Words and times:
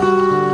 Música 0.00 0.47